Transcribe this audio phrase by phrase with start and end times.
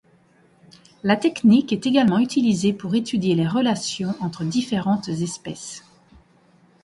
[1.03, 5.83] La technique est également utilisée pour étudier les relations entre différentes espèces.